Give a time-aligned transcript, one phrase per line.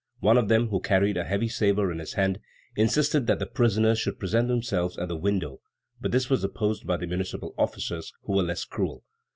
[0.19, 2.39] One of them, who carried a heavy sabre in his hand,
[2.75, 5.61] insisted that the prisoners should present themselves at the window,
[5.99, 9.03] but this was opposed by the municipal officers, who were less cruel.